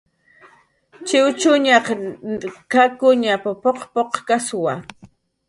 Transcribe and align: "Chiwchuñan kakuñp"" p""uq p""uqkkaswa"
"Chiwchuñan 1.07 1.83
kakuñp"" 2.71 3.45
p""uq 3.61 3.79
p""uqkkaswa" 3.93 4.73